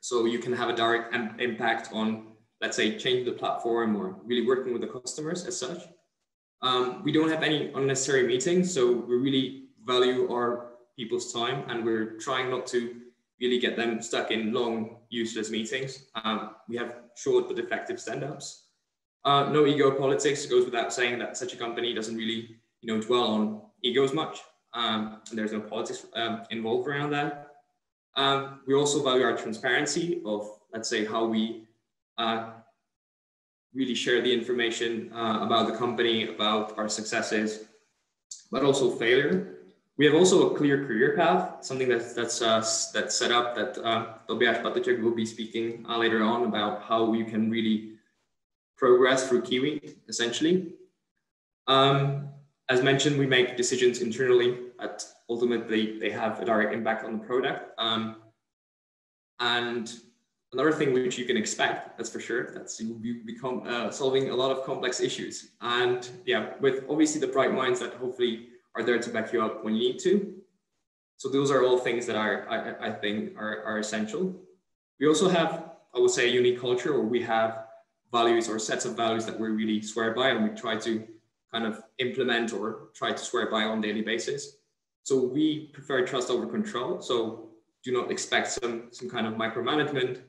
So 0.00 0.24
you 0.24 0.38
can 0.38 0.52
have 0.52 0.68
a 0.68 0.76
direct 0.76 1.14
impact 1.40 1.90
on, 1.92 2.28
let's 2.60 2.76
say, 2.76 2.96
change 2.96 3.26
the 3.26 3.32
platform 3.32 3.96
or 3.96 4.16
really 4.24 4.46
working 4.46 4.72
with 4.72 4.80
the 4.80 4.88
customers 4.88 5.44
as 5.44 5.58
such. 5.58 5.82
Um, 6.62 7.02
we 7.04 7.12
don't 7.12 7.28
have 7.28 7.42
any 7.42 7.72
unnecessary 7.74 8.26
meetings, 8.26 8.72
so 8.72 8.90
we 8.90 9.16
really 9.16 9.64
value 9.84 10.32
our 10.32 10.70
people's 10.96 11.32
time 11.32 11.64
and 11.68 11.84
we're 11.84 12.16
trying 12.18 12.50
not 12.50 12.66
to 12.68 12.96
really 13.40 13.58
get 13.58 13.76
them 13.76 14.02
stuck 14.02 14.30
in 14.30 14.52
long, 14.52 14.96
useless 15.10 15.50
meetings. 15.50 16.06
Um, 16.24 16.50
we 16.68 16.76
have 16.76 16.94
short 17.16 17.48
but 17.48 17.58
effective 17.58 18.00
stand-ups. 18.00 18.67
Uh, 19.28 19.46
no 19.50 19.66
ego 19.66 19.90
politics 19.90 20.46
goes 20.46 20.64
without 20.64 20.90
saying 20.90 21.18
that 21.18 21.36
such 21.36 21.52
a 21.52 21.56
company 21.64 21.92
doesn't 21.92 22.16
really, 22.16 22.56
you 22.80 22.88
know, 22.88 22.98
dwell 22.98 23.24
on 23.24 23.60
egos 23.82 24.14
much. 24.14 24.38
Um, 24.72 25.20
and 25.28 25.38
there's 25.38 25.52
no 25.52 25.60
politics 25.60 26.06
um, 26.14 26.44
involved 26.50 26.88
around 26.88 27.10
that. 27.10 27.32
Um, 28.16 28.60
we 28.66 28.72
also 28.74 29.04
value 29.04 29.24
our 29.24 29.36
transparency 29.36 30.22
of, 30.24 30.48
let's 30.72 30.88
say, 30.88 31.04
how 31.04 31.26
we 31.26 31.64
uh, 32.16 32.52
really 33.74 33.94
share 33.94 34.22
the 34.22 34.32
information 34.32 35.12
uh, 35.12 35.40
about 35.42 35.66
the 35.70 35.76
company, 35.76 36.28
about 36.28 36.78
our 36.78 36.88
successes, 36.88 37.64
but 38.50 38.64
also 38.64 38.90
failure. 38.90 39.58
We 39.98 40.06
have 40.06 40.14
also 40.14 40.36
a 40.48 40.56
clear 40.56 40.86
career 40.86 41.14
path, 41.16 41.62
something 41.62 41.88
that's 41.88 42.14
that's 42.14 42.40
uh, 42.40 42.64
that's 42.94 43.14
set 43.14 43.30
up 43.30 43.54
that 43.56 43.76
uh, 43.76 44.06
Tobias 44.26 44.64
will 44.64 45.14
be 45.22 45.26
speaking 45.26 45.84
uh, 45.86 45.98
later 45.98 46.22
on 46.22 46.44
about 46.44 46.82
how 46.88 47.12
you 47.12 47.26
can 47.26 47.50
really 47.50 47.97
progress 48.78 49.28
through 49.28 49.42
Kiwi, 49.42 49.96
essentially. 50.08 50.74
Um, 51.66 52.28
as 52.70 52.82
mentioned, 52.82 53.18
we 53.18 53.26
make 53.26 53.56
decisions 53.56 54.00
internally, 54.00 54.58
but 54.78 55.04
ultimately 55.28 55.98
they 55.98 56.10
have 56.10 56.40
a 56.40 56.44
direct 56.44 56.72
impact 56.72 57.04
on 57.04 57.18
the 57.18 57.24
product. 57.24 57.72
Um, 57.78 58.16
and 59.40 59.92
another 60.52 60.72
thing 60.72 60.92
which 60.92 61.18
you 61.18 61.24
can 61.24 61.36
expect, 61.36 61.96
that's 61.96 62.10
for 62.10 62.20
sure, 62.20 62.52
that's 62.52 62.80
you, 62.80 63.22
become 63.24 63.62
uh, 63.66 63.90
solving 63.90 64.30
a 64.30 64.34
lot 64.34 64.50
of 64.50 64.64
complex 64.64 65.00
issues. 65.00 65.50
And 65.60 66.08
yeah, 66.24 66.50
with 66.60 66.84
obviously 66.88 67.20
the 67.20 67.26
bright 67.26 67.52
minds 67.52 67.80
that 67.80 67.94
hopefully 67.94 68.48
are 68.74 68.82
there 68.82 68.98
to 68.98 69.10
back 69.10 69.32
you 69.32 69.42
up 69.42 69.64
when 69.64 69.74
you 69.74 69.80
need 69.80 69.98
to. 70.00 70.34
So 71.16 71.28
those 71.28 71.50
are 71.50 71.64
all 71.64 71.78
things 71.78 72.06
that 72.06 72.16
are, 72.16 72.48
I, 72.48 72.88
I 72.88 72.92
think 72.92 73.36
are, 73.36 73.62
are 73.64 73.78
essential. 73.78 74.34
We 75.00 75.08
also 75.08 75.28
have, 75.28 75.70
I 75.94 75.98
would 75.98 76.10
say, 76.10 76.28
a 76.28 76.32
unique 76.32 76.60
culture 76.60 76.92
where 76.92 77.02
we 77.02 77.22
have 77.22 77.67
values 78.12 78.48
or 78.48 78.58
sets 78.58 78.84
of 78.84 78.96
values 78.96 79.26
that 79.26 79.38
we 79.38 79.48
really 79.48 79.82
swear 79.82 80.14
by 80.14 80.30
and 80.30 80.44
we 80.44 80.50
try 80.58 80.76
to 80.76 81.06
kind 81.52 81.66
of 81.66 81.82
implement 81.98 82.52
or 82.52 82.88
try 82.94 83.10
to 83.12 83.18
swear 83.18 83.50
by 83.50 83.64
on 83.64 83.80
daily 83.80 84.02
basis. 84.02 84.56
So 85.02 85.24
we 85.24 85.70
prefer 85.72 86.06
trust 86.06 86.30
over 86.30 86.46
control. 86.46 87.00
So 87.00 87.50
do 87.84 87.92
not 87.92 88.10
expect 88.10 88.48
some, 88.48 88.88
some 88.90 89.08
kind 89.08 89.26
of 89.26 89.34
micromanagement. 89.34 90.20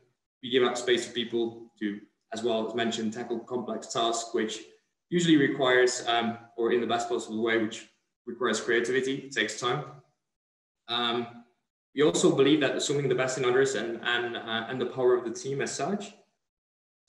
We 0.41 0.49
give 0.49 0.63
up 0.63 0.77
space 0.77 1.07
for 1.07 1.13
people 1.13 1.71
to, 1.79 1.99
as 2.33 2.43
well 2.43 2.67
as 2.67 2.75
mentioned, 2.75 3.13
tackle 3.13 3.39
complex 3.39 3.87
tasks, 3.87 4.29
which 4.33 4.61
usually 5.09 5.37
requires, 5.37 6.07
um, 6.07 6.37
or 6.55 6.71
in 6.71 6.79
the 6.79 6.87
best 6.87 7.09
possible 7.09 7.43
way, 7.43 7.57
which 7.57 7.87
requires 8.25 8.61
creativity, 8.61 9.15
it 9.15 9.31
takes 9.31 9.59
time. 9.59 9.83
Um, 10.87 11.27
we 11.95 12.03
also 12.03 12.33
believe 12.35 12.61
that 12.61 12.75
assuming 12.75 13.09
the 13.09 13.15
best 13.15 13.37
in 13.37 13.45
others 13.45 13.75
and, 13.75 13.99
and, 14.03 14.37
uh, 14.37 14.65
and 14.69 14.79
the 14.79 14.85
power 14.85 15.17
of 15.17 15.25
the 15.25 15.31
team 15.31 15.61
as 15.61 15.71
such. 15.71 16.13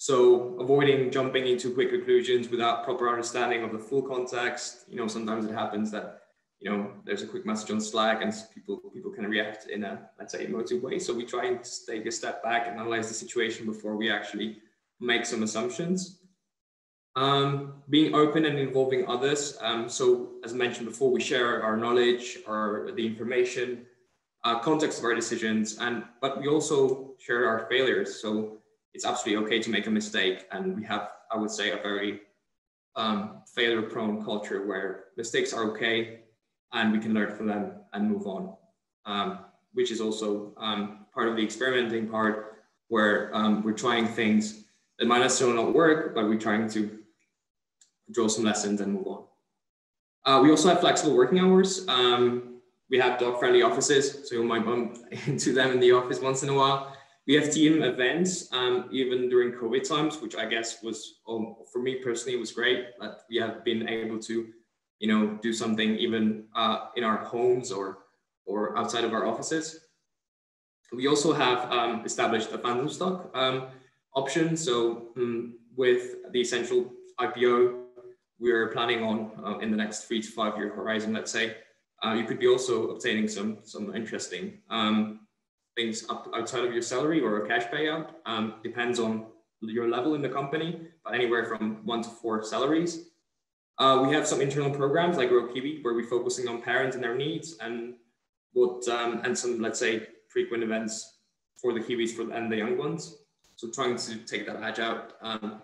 So 0.01 0.59
avoiding 0.59 1.11
jumping 1.11 1.47
into 1.47 1.75
quick 1.75 1.91
conclusions 1.91 2.49
without 2.49 2.85
proper 2.85 3.11
understanding 3.11 3.63
of 3.63 3.71
the 3.71 3.79
full 3.79 4.01
context. 4.01 4.87
You 4.89 4.97
know, 4.97 5.07
sometimes 5.07 5.45
it 5.45 5.53
happens 5.53 5.91
that, 5.91 6.23
you 6.59 6.71
know, 6.71 6.93
there's 7.05 7.21
a 7.21 7.27
quick 7.27 7.45
message 7.45 7.71
on 7.71 7.83
Slack 7.83 8.23
and 8.23 8.33
people, 8.55 8.79
people 8.95 9.11
can 9.11 9.27
react 9.27 9.69
in 9.69 9.85
a, 9.85 10.09
let's 10.19 10.33
say, 10.33 10.47
emotive 10.47 10.83
way. 10.83 10.99
So 10.99 11.13
we 11.13 11.27
try 11.27 11.49
and 11.49 11.59
take 11.87 12.07
a 12.07 12.11
step 12.11 12.43
back 12.43 12.67
and 12.67 12.81
analyze 12.81 13.09
the 13.09 13.15
situation 13.15 13.67
before 13.67 13.95
we 13.95 14.11
actually 14.11 14.57
make 15.01 15.27
some 15.27 15.43
assumptions. 15.43 16.23
Um, 17.15 17.83
being 17.91 18.15
open 18.15 18.47
and 18.47 18.59
involving 18.59 19.07
others. 19.07 19.59
Um, 19.61 19.87
so 19.91 20.31
as 20.45 20.55
mentioned 20.55 20.89
before, 20.89 21.11
we 21.11 21.21
share 21.21 21.63
our 21.63 21.77
knowledge, 21.77 22.39
our 22.49 22.91
the 22.93 23.07
information, 23.07 23.85
uh, 24.45 24.61
context 24.61 25.01
of 25.01 25.05
our 25.05 25.15
decisions, 25.15 25.77
and 25.77 26.05
but 26.23 26.41
we 26.41 26.49
also 26.49 27.17
share 27.19 27.47
our 27.47 27.67
failures. 27.69 28.23
So 28.23 28.60
it's 28.95 29.05
absolutely 29.05 29.45
okay 29.45 29.61
to 29.61 29.71
make 29.71 29.87
a 29.87 29.91
mistake, 29.91 30.47
and 30.53 30.77
we 30.77 30.85
have, 30.85 31.11
I 31.33 31.37
would 31.37 31.51
say, 31.51 31.71
a 31.71 31.77
very 31.77 32.21
um, 32.97 33.43
failure-prone 33.55 34.25
culture 34.25 34.67
where 34.67 35.05
mistakes 35.17 35.53
are 35.53 35.65
okay, 35.73 36.21
and 36.73 36.93
we 36.93 36.99
can 36.99 37.15
learn 37.15 37.35
from 37.37 37.47
them 37.47 37.73
and 37.93 38.11
move 38.11 38.27
on. 38.27 38.57
Um, 39.07 39.39
which 39.73 39.91
is 39.91 40.01
also 40.01 40.53
um, 40.57 41.07
part 41.13 41.29
of 41.29 41.37
the 41.37 41.43
experimenting 41.43 42.09
part, 42.09 42.65
where 42.89 43.35
um, 43.35 43.63
we're 43.63 43.73
trying 43.73 44.07
things 44.07 44.65
that 44.99 45.07
might 45.07 45.21
necessarily 45.21 45.57
not 45.57 45.73
work, 45.73 46.15
but 46.15 46.25
we're 46.27 46.39
trying 46.39 46.69
to 46.71 46.99
draw 48.11 48.27
some 48.29 48.45
lessons 48.45 48.81
and 48.81 48.93
move 48.93 49.07
on. 49.07 49.25
Uh, 50.25 50.41
we 50.43 50.51
also 50.51 50.69
have 50.69 50.81
flexible 50.81 51.17
working 51.17 51.39
hours. 51.39 51.87
Um, 51.89 52.61
we 52.91 52.99
have 52.99 53.19
dog-friendly 53.19 53.63
offices, 53.63 54.29
so 54.29 54.35
you 54.35 54.43
might 54.43 54.65
bump 54.65 54.99
into 55.27 55.53
them 55.53 55.71
in 55.71 55.81
the 55.81 55.93
office 55.93 56.21
once 56.21 56.43
in 56.43 56.49
a 56.49 56.55
while. 56.55 56.97
We 57.27 57.35
have 57.35 57.53
team 57.53 57.83
events, 57.83 58.53
um, 58.53 58.89
even 58.91 59.29
during 59.29 59.53
COVID 59.53 59.87
times, 59.87 60.21
which 60.21 60.35
I 60.35 60.47
guess 60.47 60.83
was, 60.83 61.21
um, 61.29 61.57
for 61.73 61.81
me 61.81 61.97
personally, 61.97 62.39
was 62.39 62.53
great 62.53 62.87
that 63.01 63.21
we 63.29 63.37
have 63.37 63.65
been 63.65 63.89
able 63.89 64.19
to, 64.21 64.49
you 64.99 65.09
know, 65.09 65.39
do 65.43 65.53
something 65.53 65.97
even 65.97 66.45
uh, 66.55 66.87
in 66.97 67.05
our 67.05 67.19
homes 67.19 67.71
or, 67.71 67.99
or 68.47 68.77
outside 68.77 69.05
of 69.05 69.13
our 69.13 69.27
offices. 69.27 69.81
We 70.93 71.07
also 71.07 71.33
have 71.33 71.71
um, 71.71 72.05
established 72.05 72.53
a 72.53 72.59
phantom 72.59 72.89
stock 72.89 73.31
um, 73.35 73.69
option. 74.15 74.57
So 74.57 75.09
um, 75.17 75.59
with 75.77 76.33
the 76.33 76.41
essential 76.41 76.91
IPO 77.21 77.81
we're 78.41 78.69
planning 78.69 79.05
on 79.05 79.31
uh, 79.45 79.59
in 79.59 79.71
the 79.71 79.77
next 79.77 80.05
three 80.05 80.23
to 80.23 80.29
five 80.29 80.57
year 80.57 80.75
horizon, 80.75 81.13
let's 81.13 81.31
say, 81.31 81.57
uh, 82.03 82.15
you 82.15 82.25
could 82.25 82.41
be 82.41 82.49
also 82.49 82.91
obtaining 82.91 83.29
some 83.29 83.59
some 83.63 83.95
interesting 83.95 84.59
um, 84.71 85.21
things 85.81 86.05
up 86.11 86.23
outside 86.37 86.65
of 86.65 86.73
your 86.73 86.83
salary 86.83 87.21
or 87.21 87.33
a 87.45 87.49
cash 87.49 87.67
payout. 87.73 88.07
Um, 88.27 88.55
depends 88.63 88.99
on 88.99 89.27
your 89.61 89.89
level 89.89 90.15
in 90.15 90.23
the 90.23 90.29
company, 90.29 90.69
but 91.05 91.15
anywhere 91.15 91.45
from 91.51 91.63
one 91.85 92.03
to 92.03 92.11
four 92.21 92.43
salaries. 92.43 92.93
Uh, 93.79 94.05
we 94.05 94.13
have 94.15 94.27
some 94.27 94.41
internal 94.41 94.71
programs 94.71 95.17
like 95.17 95.31
Grow 95.31 95.47
Kiwi, 95.53 95.81
where 95.83 95.95
we're 95.95 96.15
focusing 96.17 96.47
on 96.49 96.61
parents 96.61 96.95
and 96.97 97.03
their 97.05 97.17
needs 97.17 97.57
and 97.61 97.95
what 98.53 98.87
um, 98.89 99.23
and 99.25 99.37
some 99.37 99.61
let's 99.61 99.79
say 99.79 100.07
frequent 100.29 100.63
events 100.63 100.93
for 101.61 101.73
the 101.73 101.81
Kiwis 101.81 102.11
for 102.17 102.25
and 102.37 102.53
the 102.53 102.57
young 102.57 102.77
ones. 102.77 103.03
So 103.57 103.71
trying 103.79 103.97
to 103.97 104.13
take 104.33 104.45
that 104.47 104.63
edge 104.63 104.81
out 104.89 105.15
um, 105.23 105.63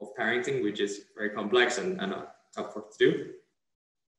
of 0.00 0.08
parenting, 0.18 0.62
which 0.62 0.80
is 0.80 0.92
very 1.16 1.30
complex 1.30 1.78
and, 1.78 2.00
and 2.02 2.12
a 2.12 2.28
tough 2.54 2.74
work 2.74 2.86
to 2.92 2.98
do. 3.06 3.10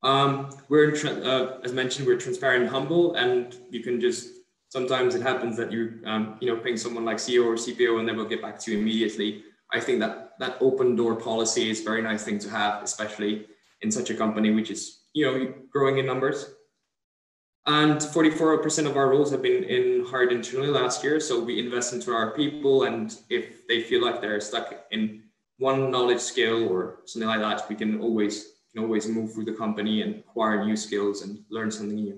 Um, 0.04 0.50
we're, 0.70 0.96
uh, 1.06 1.60
as 1.64 1.74
mentioned, 1.74 2.08
we're 2.08 2.18
transparent 2.18 2.64
and 2.64 2.72
humble, 2.72 3.14
and 3.24 3.56
you 3.70 3.82
can 3.84 4.02
just, 4.02 4.30
sometimes 4.72 5.16
it 5.16 5.22
happens 5.22 5.58
that 5.58 5.72
you, 5.72 6.00
um, 6.06 6.38
you 6.40 6.48
know, 6.48 6.56
ping 6.56 6.78
someone 6.78 7.04
like 7.04 7.18
CEO 7.18 7.46
or 7.46 7.56
CPO 7.56 8.00
and 8.00 8.08
they 8.08 8.14
will 8.14 8.26
get 8.26 8.42
back 8.42 8.58
to 8.60 8.72
you 8.72 8.80
immediately. 8.80 9.44
I 9.74 9.82
think 9.82 10.00
that 10.00 10.40
that 10.40 10.58
open 10.62 10.96
door 10.96 11.16
policy 11.16 11.70
is 11.70 11.82
a 11.82 11.84
very 11.84 12.02
nice 12.02 12.24
thing 12.24 12.40
to 12.40 12.50
have, 12.50 12.82
especially 12.82 13.48
in 13.82 13.92
such 13.92 14.10
a 14.10 14.16
company, 14.16 14.52
which 14.52 14.72
is, 14.72 15.02
you 15.14 15.26
know, 15.26 15.54
growing 15.70 15.98
in 15.98 16.06
numbers. 16.06 16.54
And 17.68 17.98
44% 18.00 18.88
of 18.88 18.96
our 18.96 19.10
roles 19.10 19.30
have 19.32 19.42
been 19.42 19.64
in 19.66 20.06
hired 20.06 20.32
internally 20.32 20.70
last 20.70 21.04
year. 21.04 21.20
So 21.20 21.44
we 21.44 21.60
invest 21.60 21.94
into 21.94 22.12
our 22.12 22.32
people. 22.32 22.86
And 22.86 23.16
if 23.30 23.68
they 23.68 23.82
feel 23.84 24.04
like 24.04 24.22
they're 24.22 24.40
stuck 24.40 24.74
in 24.92 25.24
one 25.58 25.92
knowledge 25.92 26.22
skill 26.22 26.68
or 26.70 27.02
something 27.06 27.28
like 27.28 27.42
that, 27.42 27.70
we 27.70 27.76
can 27.76 28.00
always 28.00 28.54
can 28.74 28.84
always 28.84 29.06
move 29.06 29.34
through 29.34 29.44
the 29.44 29.54
company 29.54 30.02
and 30.02 30.16
acquire 30.20 30.64
new 30.64 30.78
skills 30.78 31.24
and 31.24 31.44
learn 31.50 31.70
something 31.70 31.96
new. 31.96 32.18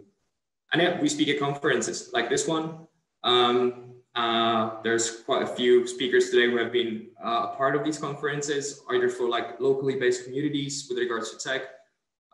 And 0.73 0.99
we 0.99 1.07
speak 1.07 1.29
at 1.29 1.39
conferences 1.39 2.09
like 2.13 2.29
this 2.29 2.47
one. 2.47 2.87
Um, 3.23 3.93
uh, 4.15 4.81
there's 4.83 5.21
quite 5.21 5.43
a 5.43 5.47
few 5.47 5.87
speakers 5.87 6.29
today 6.29 6.49
who 6.49 6.57
have 6.57 6.71
been 6.71 7.07
uh, 7.23 7.51
a 7.51 7.55
part 7.55 7.75
of 7.75 7.83
these 7.83 7.97
conferences, 7.97 8.81
either 8.91 9.07
for 9.07 9.29
like 9.29 9.59
locally 9.59 9.95
based 9.95 10.25
communities 10.25 10.87
with 10.89 10.97
regards 10.97 11.31
to 11.31 11.37
tech, 11.37 11.61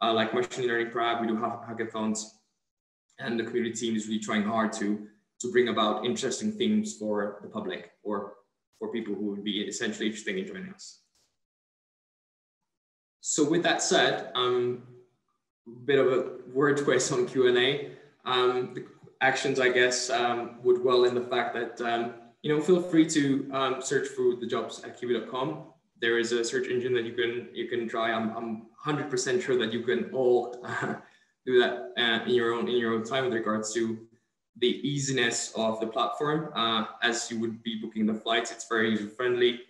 uh, 0.01 0.13
like 0.13 0.33
machine 0.33 0.67
learning 0.67 0.91
Prague, 0.91 1.21
we 1.21 1.27
do 1.27 1.35
have 1.35 1.59
hackathons, 1.67 2.23
and 3.19 3.39
the 3.39 3.43
community 3.43 3.75
team 3.75 3.95
is 3.95 4.07
really 4.07 4.19
trying 4.19 4.43
hard 4.43 4.71
to 4.73 5.07
to 5.41 5.51
bring 5.51 5.69
about 5.69 6.05
interesting 6.05 6.51
themes 6.51 6.97
for 6.97 7.39
the 7.41 7.47
public 7.47 7.91
or 8.03 8.33
for 8.77 8.91
people 8.91 9.15
who 9.15 9.27
would 9.27 9.43
be 9.43 9.61
essentially 9.61 10.07
interested 10.07 10.35
in 10.35 10.45
joining 10.45 10.73
us. 10.73 10.99
So 13.21 13.49
with 13.49 13.63
that 13.63 13.81
said, 13.81 14.31
um, 14.35 14.83
a 15.65 15.79
bit 15.85 15.99
of 15.99 16.07
a 16.11 16.31
word 16.53 16.81
quiz 16.83 17.11
on 17.13 17.25
Q&A. 17.25 17.91
Um, 18.25 18.73
the 18.73 18.85
actions, 19.21 19.59
I 19.59 19.69
guess, 19.69 20.09
um, 20.09 20.59
would 20.63 20.83
well 20.83 21.05
in 21.05 21.15
the 21.15 21.21
fact 21.21 21.53
that, 21.55 21.81
um, 21.81 22.13
you 22.41 22.55
know, 22.55 22.61
feel 22.61 22.81
free 22.81 23.05
to 23.07 23.49
um, 23.53 23.81
search 23.81 24.07
for 24.09 24.35
the 24.35 24.47
jobs 24.47 24.83
at 24.83 24.99
kiwi.com. 24.99 25.63
There 26.01 26.17
is 26.17 26.31
a 26.31 26.43
search 26.43 26.67
engine 26.67 26.93
that 26.93 27.03
you 27.03 27.13
can 27.13 27.49
you 27.53 27.67
can 27.67 27.87
try. 27.89 28.11
I'm, 28.11 28.29
I'm 28.35 28.67
100% 28.85 29.41
sure 29.41 29.57
that 29.57 29.73
you 29.73 29.81
can 29.83 30.09
all 30.13 30.55
uh, 30.63 30.95
do 31.45 31.59
that 31.59 31.91
uh, 31.97 32.23
in 32.25 32.33
your 32.33 32.53
own 32.53 32.69
in 32.69 32.77
your 32.77 32.93
own 32.93 33.03
time 33.03 33.25
with 33.25 33.33
regards 33.33 33.73
to 33.73 33.99
the 34.59 34.87
easiness 34.87 35.53
of 35.55 35.79
the 35.79 35.87
platform 35.87 36.51
uh, 36.55 36.85
as 37.01 37.29
you 37.31 37.39
would 37.39 37.61
be 37.63 37.79
booking 37.81 38.05
the 38.05 38.13
flights. 38.13 38.51
It's 38.51 38.67
very 38.67 38.91
user 38.91 39.07
friendly. 39.07 39.61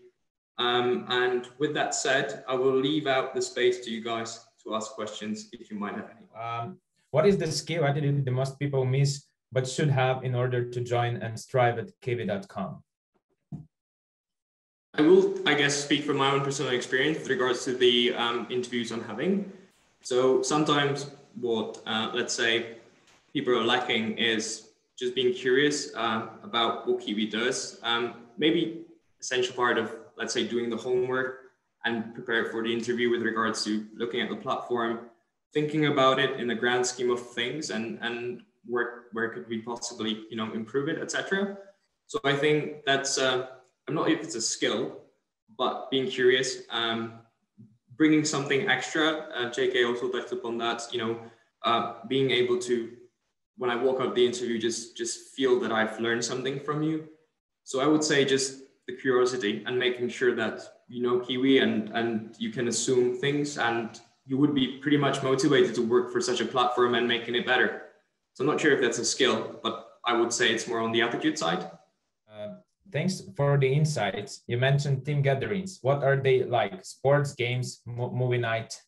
Um, 0.58 1.06
and 1.10 1.48
with 1.58 1.74
that 1.76 1.96
said, 1.96 2.44
I 2.48 2.54
will 2.54 2.76
leave 2.76 3.08
out 3.08 3.34
the 3.34 3.42
space 3.42 3.80
to 3.86 3.92
you 3.92 4.04
guys 4.04 4.46
to 4.64 4.76
ask 4.76 4.92
questions 4.92 5.50
if 5.54 5.72
you 5.72 5.80
might 5.80 5.96
have 5.96 6.10
any. 6.10 6.44
Um, 6.44 6.78
what 7.12 7.26
is 7.28 7.38
the 7.38 7.52
skill 7.52 7.86
attitude 7.86 8.26
the 8.26 8.32
most 8.32 8.60
people 8.60 8.86
miss 8.86 9.26
but 9.52 9.68
should 9.68 9.90
have 9.90 10.24
in 10.24 10.36
order 10.36 10.70
to 10.70 10.80
join 10.82 11.18
and 11.18 11.40
strive 11.40 11.80
at 11.80 11.90
kiwi.com? 12.02 12.84
I 14.94 15.02
will, 15.02 15.48
I 15.48 15.54
guess, 15.54 15.76
speak 15.76 16.04
from 16.04 16.18
my 16.18 16.32
own 16.32 16.42
personal 16.42 16.72
experience 16.72 17.20
with 17.20 17.30
regards 17.30 17.64
to 17.66 17.74
the 17.74 18.14
um, 18.16 18.48
interviews 18.50 18.92
I'm 18.92 19.04
having. 19.04 19.52
So 20.02 20.42
sometimes 20.42 21.12
what, 21.40 21.82
uh, 21.86 22.12
let's 22.14 22.34
say, 22.34 22.78
people 23.34 23.58
are 23.58 23.64
lacking 23.64 24.18
is 24.18 24.70
just 24.98 25.16
being 25.16 25.34
curious 25.34 25.96
uh, 25.96 26.28
about 26.44 26.88
what 26.88 27.02
Kiwi 27.02 27.28
does. 27.28 27.80
Um, 27.84 28.16
maybe 28.38 28.86
essential 29.22 29.56
part 29.56 29.78
of, 29.78 29.96
let's 30.18 30.34
say, 30.34 30.48
doing 30.48 30.70
the 30.70 30.78
homework 30.78 31.52
and 31.86 32.14
prepare 32.14 32.46
for 32.46 32.64
the 32.64 32.74
interview 32.74 33.10
with 33.10 33.22
regards 33.22 33.64
to 33.64 33.86
looking 33.96 34.22
at 34.22 34.30
the 34.30 34.36
platform, 34.36 35.10
thinking 35.54 35.88
about 35.88 36.20
it 36.20 36.40
in 36.40 36.48
the 36.48 36.56
grand 36.56 36.86
scheme 36.86 37.10
of 37.10 37.32
things 37.34 37.70
and, 37.70 38.00
and 38.02 38.42
where, 38.66 39.06
where 39.14 39.30
could 39.30 39.48
we 39.48 39.62
possibly, 39.62 40.26
you 40.30 40.38
know, 40.38 40.52
improve 40.54 40.90
it, 40.90 41.00
etc. 41.00 41.58
So 42.08 42.20
I 42.24 42.36
think 42.36 42.86
that's, 42.86 43.18
uh, 43.18 43.48
I'm 43.88 43.96
not 43.96 44.10
if 44.10 44.22
it's 44.22 44.36
a 44.36 44.42
skill, 44.42 45.02
but 45.58 45.90
being 45.90 46.08
curious, 46.08 46.64
um, 46.70 47.14
bringing 47.98 48.24
something 48.24 48.70
extra. 48.70 49.28
Uh, 49.36 49.50
JK 49.50 49.88
also 49.88 50.10
touched 50.10 50.32
upon 50.32 50.58
that, 50.60 50.88
you 50.92 51.00
know, 51.00 51.20
uh, 51.64 51.96
being 52.08 52.32
able 52.32 52.58
to, 52.60 52.92
when 53.58 53.70
I 53.70 53.76
walk 53.76 54.00
out 54.00 54.16
the 54.16 54.26
interview, 54.26 54.58
just 54.58 54.96
just 54.96 55.36
feel 55.36 55.60
that 55.60 55.72
I've 55.72 56.00
learned 56.00 56.24
something 56.24 56.62
from 56.62 56.82
you. 56.82 57.10
So 57.66 57.82
I 57.82 57.88
would 57.88 58.04
say 58.04 58.24
just 58.24 58.62
the 58.88 58.96
curiosity 58.96 59.64
and 59.68 59.78
making 59.78 60.10
sure 60.10 60.34
that 60.36 60.62
you 60.88 61.04
know 61.04 61.20
Kiwi 61.20 61.60
and 61.60 61.90
and 61.90 62.36
you 62.40 62.52
can 62.52 62.70
assume 62.70 63.18
things 63.18 63.58
and 63.58 64.00
you 64.30 64.38
would 64.38 64.54
be 64.54 64.78
pretty 64.78 64.96
much 64.96 65.24
motivated 65.24 65.74
to 65.74 65.82
work 65.82 66.14
for 66.14 66.22
such 66.22 66.40
a 66.40 66.46
platform 66.46 66.94
and 66.94 67.08
making 67.08 67.34
it 67.34 67.48
better. 67.48 67.82
So 68.34 68.44
I'm 68.44 68.48
not 68.48 68.62
sure 68.62 68.72
if 68.72 68.80
that's 68.80 69.00
a 69.00 69.06
skill, 69.06 69.60
but 69.64 69.98
I 70.06 70.14
would 70.14 70.32
say 70.32 70.54
it's 70.54 70.68
more 70.68 70.80
on 70.80 70.92
the 70.92 71.02
attitude 71.02 71.38
side. 71.38 71.70
Uh, 72.32 72.50
thanks 72.92 73.24
for 73.36 73.58
the 73.58 73.68
insights. 73.68 74.44
You 74.46 74.58
mentioned 74.58 75.04
team 75.04 75.24
gatherings. 75.24 75.80
What 75.82 76.04
are 76.04 76.16
they 76.16 76.44
like? 76.44 76.86
Sports, 76.86 77.34
games, 77.34 77.82
movie 77.88 78.38
night? 78.38 78.80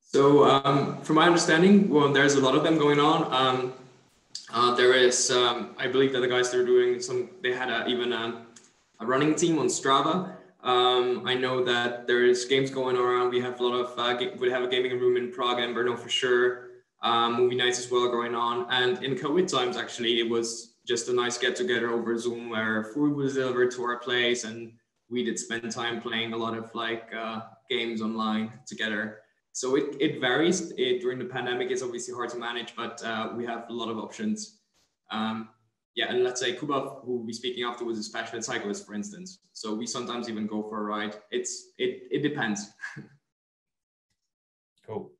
So, 0.00 0.44
um, 0.44 1.00
from 1.00 1.16
my 1.16 1.26
understanding, 1.26 1.88
well, 1.88 2.12
there's 2.12 2.34
a 2.34 2.40
lot 2.40 2.54
of 2.54 2.62
them 2.62 2.76
going 2.76 3.00
on. 3.00 3.32
Um, 3.32 3.72
uh, 4.52 4.74
there 4.74 4.92
is, 4.92 5.30
um, 5.30 5.74
I 5.78 5.86
believe 5.86 6.12
that 6.12 6.20
the 6.20 6.28
guys 6.28 6.50
they're 6.50 6.66
doing 6.66 7.00
some. 7.00 7.30
They 7.42 7.52
had 7.52 7.70
a, 7.70 7.86
even 7.86 8.12
a, 8.12 8.44
a, 8.98 9.06
running 9.06 9.34
team 9.34 9.58
on 9.58 9.66
Strava. 9.66 10.34
Um, 10.62 11.26
I 11.26 11.34
know 11.34 11.64
that 11.64 12.06
there 12.06 12.24
is 12.24 12.44
games 12.44 12.70
going 12.70 12.96
around. 12.96 13.30
We 13.30 13.40
have 13.40 13.58
a 13.60 13.66
lot 13.66 13.74
of 13.74 13.98
uh, 13.98 14.30
we 14.38 14.50
have 14.50 14.62
a 14.62 14.68
gaming 14.68 14.98
room 14.98 15.16
in 15.16 15.32
Prague 15.32 15.58
and 15.58 15.74
Brno 15.74 15.98
for 15.98 16.08
sure. 16.08 16.68
Um, 17.02 17.34
movie 17.36 17.56
nights 17.56 17.78
as 17.78 17.90
well 17.90 18.10
going 18.10 18.34
on. 18.34 18.66
And 18.70 19.02
in 19.02 19.14
COVID 19.14 19.50
times, 19.50 19.78
actually, 19.78 20.20
it 20.20 20.28
was 20.28 20.76
just 20.86 21.08
a 21.08 21.12
nice 21.14 21.38
get 21.38 21.56
together 21.56 21.90
over 21.90 22.18
Zoom 22.18 22.50
where 22.50 22.84
food 22.84 23.16
was 23.16 23.34
delivered 23.34 23.70
to 23.72 23.82
our 23.84 23.98
place 23.98 24.44
and 24.44 24.72
we 25.08 25.24
did 25.24 25.38
spend 25.38 25.70
time 25.70 26.00
playing 26.00 26.32
a 26.32 26.36
lot 26.36 26.56
of 26.56 26.74
like 26.74 27.12
uh, 27.14 27.40
games 27.68 28.00
online 28.00 28.52
together. 28.66 29.18
So 29.52 29.76
it, 29.76 29.96
it 29.98 30.20
varies. 30.20 30.72
It, 30.78 31.00
during 31.00 31.18
the 31.18 31.24
pandemic, 31.24 31.70
it's 31.70 31.82
obviously 31.82 32.14
hard 32.14 32.30
to 32.30 32.38
manage, 32.38 32.76
but 32.76 33.02
uh, 33.04 33.32
we 33.36 33.44
have 33.46 33.66
a 33.68 33.72
lot 33.72 33.88
of 33.88 33.98
options. 33.98 34.58
Um, 35.10 35.48
yeah, 35.96 36.06
and 36.08 36.22
let's 36.22 36.40
say 36.40 36.54
Kuba, 36.54 36.80
who 37.04 37.18
will 37.18 37.26
be 37.26 37.32
speaking 37.32 37.64
afterwards, 37.64 37.98
is 37.98 38.08
a 38.08 38.12
passionate 38.12 38.44
cyclist, 38.44 38.86
for 38.86 38.94
instance. 38.94 39.40
So 39.52 39.74
we 39.74 39.86
sometimes 39.86 40.28
even 40.28 40.46
go 40.46 40.62
for 40.62 40.80
a 40.80 40.84
ride. 40.84 41.16
It's 41.30 41.72
it 41.78 42.02
it 42.10 42.22
depends. 42.22 42.70
cool. 44.86 45.12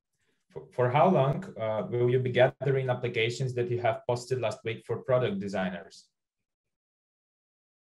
For, 0.51 0.63
for 0.73 0.91
how 0.91 1.09
long 1.09 1.45
uh, 1.61 1.87
will 1.89 2.11
you 2.11 2.19
be 2.19 2.31
gathering 2.31 2.91
applications 2.91 3.55
that 3.55 3.71
you 3.71 3.81
have 3.81 4.03
posted 4.09 4.41
last 4.41 4.59
week 4.65 4.85
for 4.85 4.97
product 4.97 5.39
designers? 5.39 6.07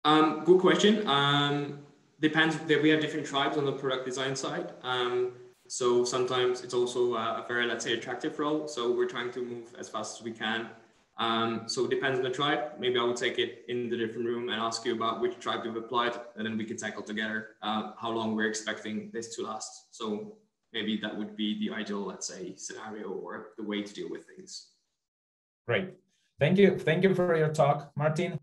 Um, 0.03 0.43
good 0.43 0.59
question. 0.59 1.07
Um, 1.07 1.79
depends. 2.19 2.57
We 2.67 2.89
have 2.89 2.99
different 2.99 3.25
tribes 3.25 3.57
on 3.57 3.65
the 3.65 3.71
product 3.71 4.05
design 4.05 4.35
side. 4.35 4.73
Um, 4.83 5.33
so 5.67 6.03
sometimes 6.03 6.61
it's 6.61 6.73
also 6.73 7.13
a 7.15 7.45
very, 7.47 7.65
let's 7.65 7.85
say, 7.85 7.93
attractive 7.93 8.37
role. 8.39 8.67
So 8.67 8.91
we're 8.91 9.07
trying 9.07 9.31
to 9.31 9.41
move 9.41 9.73
as 9.79 9.87
fast 9.87 10.19
as 10.19 10.23
we 10.25 10.31
can. 10.31 10.67
Um, 11.21 11.65
so 11.67 11.85
it 11.85 11.91
depends 11.91 12.17
on 12.17 12.23
the 12.23 12.31
tribe. 12.31 12.61
Maybe 12.79 12.97
I 12.97 13.03
will 13.03 13.13
take 13.13 13.37
it 13.37 13.63
in 13.67 13.89
the 13.91 13.95
different 13.95 14.25
room 14.25 14.49
and 14.49 14.59
ask 14.59 14.83
you 14.85 14.95
about 14.95 15.21
which 15.21 15.37
tribe 15.37 15.61
you've 15.63 15.75
applied, 15.75 16.13
and 16.35 16.43
then 16.43 16.57
we 16.57 16.65
can 16.65 16.77
tackle 16.77 17.03
together 17.03 17.49
uh, 17.61 17.91
how 17.95 18.09
long 18.09 18.35
we're 18.35 18.49
expecting 18.49 19.11
this 19.13 19.35
to 19.35 19.43
last. 19.43 19.71
So 19.95 20.37
maybe 20.73 20.97
that 21.03 21.15
would 21.15 21.37
be 21.37 21.59
the 21.59 21.75
ideal, 21.75 21.99
let's 21.99 22.27
say, 22.27 22.55
scenario 22.55 23.09
or 23.09 23.49
the 23.55 23.63
way 23.63 23.83
to 23.83 23.93
deal 23.93 24.09
with 24.09 24.25
things. 24.25 24.69
Great. 25.67 25.89
Thank 26.39 26.57
you. 26.57 26.75
Thank 26.79 27.03
you 27.03 27.13
for 27.13 27.37
your 27.37 27.53
talk, 27.53 27.91
Martin. 27.95 28.39